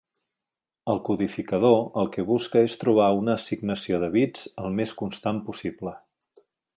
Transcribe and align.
El 0.93 0.99
codificador 1.09 1.75
el 2.03 2.09
que 2.15 2.25
busca 2.31 2.63
és 2.69 2.79
trobar 2.85 3.11
una 3.19 3.37
assignació 3.41 4.03
de 4.05 4.13
bits 4.19 4.49
el 4.65 4.75
més 4.81 4.99
constant 5.03 5.45
possible. 5.51 5.95